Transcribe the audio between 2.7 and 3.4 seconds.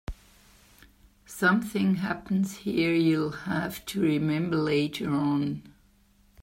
you'll